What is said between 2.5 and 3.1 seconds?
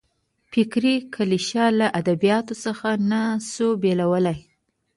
څخه